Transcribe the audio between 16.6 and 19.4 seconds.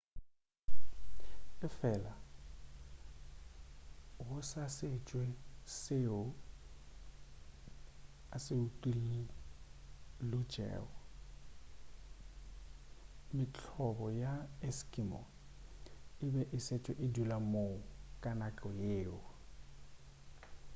šetše e dula moo ka nako yeo